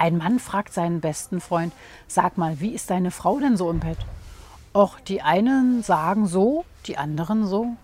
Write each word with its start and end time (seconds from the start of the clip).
Ein 0.00 0.16
Mann 0.16 0.38
fragt 0.38 0.72
seinen 0.72 1.02
besten 1.02 1.42
Freund, 1.42 1.74
sag 2.08 2.38
mal, 2.38 2.58
wie 2.58 2.70
ist 2.70 2.88
deine 2.88 3.10
Frau 3.10 3.38
denn 3.38 3.58
so 3.58 3.70
im 3.70 3.80
Bett? 3.80 3.98
Och, 4.74 4.98
die 4.98 5.20
einen 5.20 5.82
sagen 5.82 6.26
so, 6.26 6.64
die 6.86 6.96
anderen 6.96 7.46
so. 7.46 7.76